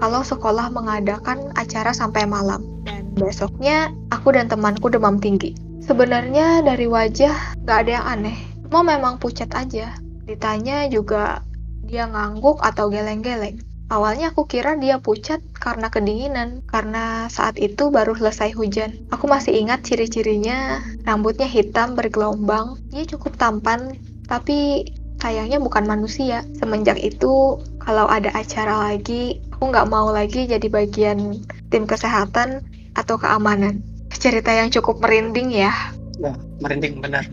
kalau 0.00 0.24
sekolah 0.24 0.72
mengadakan 0.72 1.52
acara 1.60 1.92
sampai 1.92 2.24
malam. 2.24 2.64
Dan 2.88 3.12
besoknya, 3.12 3.92
aku 4.08 4.32
dan 4.32 4.48
temanku 4.48 4.88
demam 4.88 5.20
tinggi. 5.20 5.52
Sebenarnya 5.84 6.64
dari 6.64 6.88
wajah 6.88 7.60
gak 7.68 7.84
ada 7.84 8.00
yang 8.00 8.06
aneh. 8.08 8.38
Cuma 8.64 8.80
memang 8.80 9.20
pucat 9.20 9.52
aja. 9.52 9.92
Ditanya 10.24 10.88
juga 10.88 11.44
dia 11.84 12.08
ngangguk 12.08 12.56
atau 12.64 12.88
geleng-geleng. 12.88 13.60
Awalnya 13.90 14.32
aku 14.32 14.46
kira 14.48 14.78
dia 14.78 15.02
pucat 15.02 15.42
karena 15.52 15.90
kedinginan, 15.90 16.62
karena 16.64 17.26
saat 17.26 17.58
itu 17.58 17.90
baru 17.90 18.14
selesai 18.16 18.54
hujan. 18.54 19.04
Aku 19.12 19.26
masih 19.26 19.52
ingat 19.52 19.82
ciri-cirinya, 19.82 20.80
rambutnya 21.02 21.50
hitam 21.50 21.98
bergelombang, 21.98 22.78
dia 22.94 23.02
cukup 23.02 23.34
tampan, 23.34 23.98
tapi 24.30 24.86
sayangnya 25.20 25.60
bukan 25.60 25.84
manusia. 25.86 26.42
Semenjak 26.58 26.96
itu, 26.98 27.60
kalau 27.78 28.08
ada 28.08 28.32
acara 28.32 28.90
lagi, 28.90 29.38
aku 29.52 29.70
nggak 29.70 29.88
mau 29.92 30.08
lagi 30.10 30.48
jadi 30.48 30.66
bagian 30.66 31.44
tim 31.68 31.84
kesehatan 31.84 32.64
atau 32.96 33.20
keamanan. 33.20 33.84
Cerita 34.10 34.50
yang 34.50 34.72
cukup 34.72 34.98
merinding 35.00 35.52
ya. 35.54 35.72
Wah, 36.20 36.36
merinding 36.60 37.00
benar. 37.00 37.24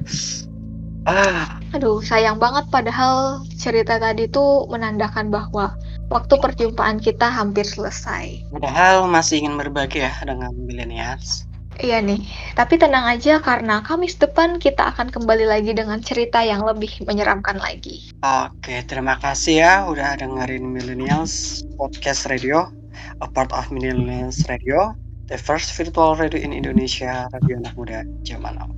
Ah, 1.08 1.60
Aduh, 1.72 2.04
sayang 2.04 2.36
banget 2.36 2.68
padahal 2.68 3.40
cerita 3.56 3.96
tadi 3.96 4.28
tuh 4.28 4.68
menandakan 4.68 5.32
bahwa 5.32 5.72
waktu 6.12 6.36
perjumpaan 6.36 7.00
kita 7.00 7.32
hampir 7.32 7.64
selesai. 7.64 8.44
padahal 8.52 9.08
masih 9.08 9.40
ingin 9.44 9.56
berbagi 9.56 10.04
ya 10.04 10.12
dengan 10.28 10.52
millennials. 10.56 11.48
Iya 11.78 12.02
nih, 12.02 12.26
tapi 12.58 12.82
tenang 12.82 13.06
aja 13.06 13.38
karena 13.38 13.86
Kamis 13.86 14.18
depan 14.18 14.58
kita 14.58 14.90
akan 14.98 15.14
kembali 15.14 15.46
lagi 15.46 15.78
dengan 15.78 16.02
cerita 16.02 16.42
yang 16.42 16.66
lebih 16.66 16.90
menyeramkan 17.06 17.62
lagi. 17.62 18.02
Oke, 18.26 18.82
terima 18.90 19.22
kasih 19.22 19.62
ya 19.62 19.74
udah 19.86 20.18
dengerin 20.18 20.66
Millennials 20.66 21.62
Podcast 21.78 22.26
Radio, 22.34 22.74
a 23.22 23.30
part 23.30 23.54
of 23.54 23.70
Millennials 23.70 24.42
Radio, 24.50 24.98
the 25.30 25.38
first 25.38 25.70
virtual 25.78 26.18
radio 26.18 26.42
in 26.42 26.50
Indonesia, 26.50 27.30
radio 27.30 27.62
anak 27.62 27.78
muda 27.78 28.02
zaman 28.26 28.58
now. 28.58 28.74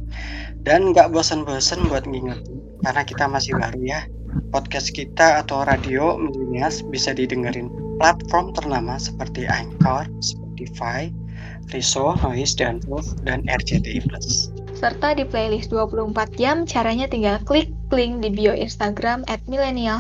Dan 0.67 0.91
nggak 0.91 1.15
bosan-bosan 1.15 1.87
buat 1.87 2.03
ngingetin, 2.03 2.59
karena 2.83 3.07
kita 3.07 3.31
masih 3.31 3.55
baru 3.55 3.79
ya. 3.79 4.03
Podcast 4.51 4.91
kita 4.91 5.39
atau 5.39 5.63
radio 5.63 6.19
Millennials 6.19 6.83
bisa 6.91 7.15
didengerin 7.15 7.71
platform 7.95 8.51
ternama 8.51 8.99
seperti 8.99 9.47
Anchor, 9.47 10.03
Spotify, 10.19 11.07
Riso, 11.69 12.17
Noise, 12.25 12.57
dan 12.57 12.81
Wolf, 12.89 13.13
dan 13.23 13.45
RCTI. 13.45 14.01
Serta 14.79 15.11
di 15.11 15.27
playlist 15.27 15.75
24 15.75 16.39
jam, 16.39 16.63
caranya 16.63 17.05
tinggal 17.05 17.37
klik 17.43 17.69
link 17.91 18.23
di 18.23 18.29
bio 18.31 18.55
Instagram 18.55 19.27
at 19.27 19.43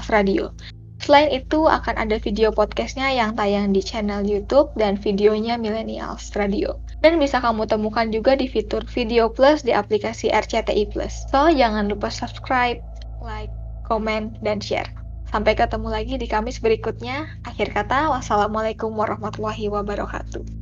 Radio. 0.07 0.55
Selain 0.99 1.31
itu, 1.31 1.63
akan 1.63 1.95
ada 1.95 2.19
video 2.19 2.51
podcastnya 2.51 3.07
yang 3.11 3.31
tayang 3.33 3.71
di 3.71 3.79
channel 3.79 4.19
YouTube 4.23 4.67
dan 4.75 4.99
videonya 4.99 5.55
Millennials 5.55 6.31
Radio. 6.35 6.75
Dan 6.99 7.17
bisa 7.17 7.39
kamu 7.39 7.65
temukan 7.71 8.11
juga 8.11 8.35
di 8.35 8.51
fitur 8.51 8.83
Video 8.91 9.31
Plus 9.31 9.63
di 9.63 9.71
aplikasi 9.71 10.27
RCTI 10.27 10.91
Plus. 10.91 11.23
So, 11.31 11.47
jangan 11.47 11.87
lupa 11.87 12.11
subscribe, 12.11 12.83
like, 13.23 13.51
komen, 13.87 14.35
dan 14.43 14.59
share. 14.59 14.91
Sampai 15.31 15.55
ketemu 15.55 15.87
lagi 15.87 16.19
di 16.19 16.27
Kamis 16.27 16.59
berikutnya. 16.59 17.31
Akhir 17.47 17.71
kata, 17.71 18.11
wassalamualaikum 18.11 18.91
warahmatullahi 18.91 19.71
wabarakatuh. 19.71 20.58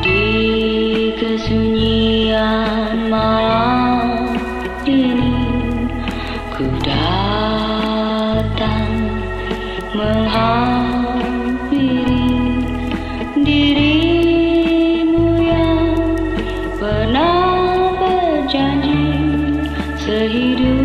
Di 0.00 1.12
kesunyian 1.20 3.12
malam 3.12 4.32
ini 4.88 5.36
ku 6.56 6.64
datang 6.80 7.60
menghampiri 9.92 11.52
dirimu 13.44 15.28
yang 15.44 15.92
pernah 16.80 17.92
berjanji 18.00 19.04
sehidup. 20.00 20.79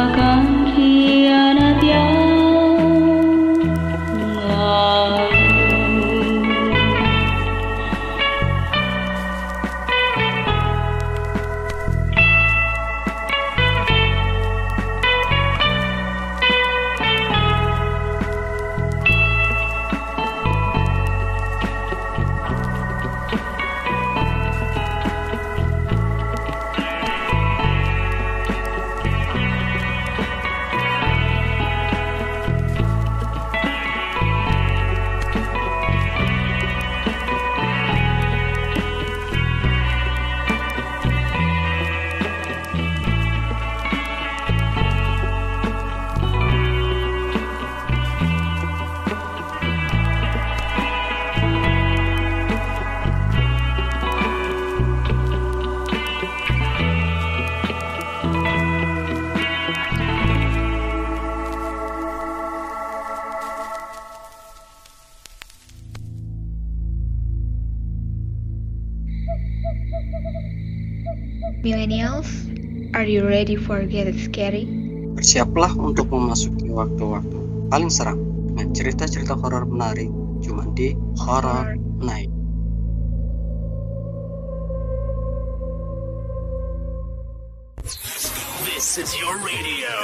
Saga. 0.00 0.39
Are 73.00 73.08
you 73.08 73.24
ready 73.24 73.56
for 73.56 73.80
get 73.88 74.12
scary? 74.12 74.68
Bersiaplah 75.16 75.72
untuk 75.72 76.12
memasuki 76.12 76.68
waktu-waktu 76.68 77.40
paling 77.72 77.88
seram 77.88 78.20
dengan 78.52 78.76
cerita-cerita 78.76 79.40
horor 79.40 79.64
menarik 79.64 80.12
cuma 80.44 80.68
di 80.76 80.92
Horror 81.16 81.80
Night. 82.04 82.28
This 88.68 89.00
is 89.00 89.16
your 89.16 89.40
radio, 89.40 89.96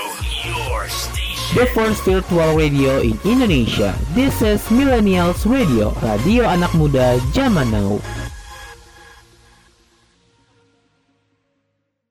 your 0.49 0.89
station. 0.89 1.53
The 1.53 1.69
first 1.77 2.01
virtual 2.09 2.57
radio 2.57 3.05
in 3.05 3.21
Indonesia. 3.29 3.93
This 4.17 4.41
is 4.41 4.65
Millennials 4.73 5.45
Radio, 5.45 5.93
radio 6.01 6.49
anak 6.49 6.73
muda 6.73 7.21
zaman 7.37 7.69
now. 7.69 8.01